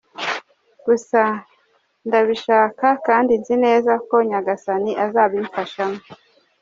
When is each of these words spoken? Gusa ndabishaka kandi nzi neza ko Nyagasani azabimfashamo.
Gusa 0.85 1.21
ndabishaka 2.07 2.87
kandi 3.07 3.33
nzi 3.39 3.55
neza 3.65 3.91
ko 4.07 4.15
Nyagasani 4.29 4.91
azabimfashamo. 5.05 5.99